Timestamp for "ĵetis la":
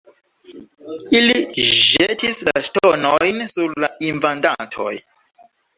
1.69-2.65